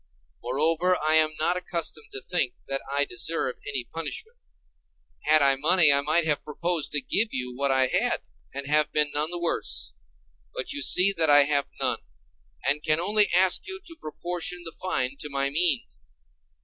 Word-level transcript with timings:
Moreover, 0.41 0.97
I 0.99 1.13
am 1.13 1.29
not 1.39 1.57
accustomed 1.57 2.09
to 2.11 2.21
think 2.23 2.55
that 2.67 2.81
I 2.91 3.05
deserve 3.05 3.57
any 3.67 3.83
punishment. 3.83 4.39
Had 5.25 5.43
I 5.43 5.55
money 5.57 5.93
I 5.93 6.01
might 6.01 6.25
have 6.25 6.43
proposed 6.43 6.91
to 6.93 7.01
give 7.01 7.27
you 7.31 7.55
what 7.55 7.69
I 7.69 7.85
had, 7.85 8.21
and 8.51 8.65
have 8.65 8.91
been 8.91 9.11
none 9.13 9.29
the 9.29 9.37
worse. 9.37 9.93
But 10.55 10.73
you 10.73 10.81
see 10.81 11.11
that 11.15 11.29
I 11.29 11.41
have 11.43 11.67
none, 11.79 11.99
and 12.67 12.81
can 12.81 12.99
only 12.99 13.29
ask 13.31 13.67
you 13.67 13.79
to 13.85 13.95
proportion 13.97 14.63
the 14.63 14.71
fine 14.81 15.17
to 15.19 15.29
my 15.29 15.51
means. 15.51 16.03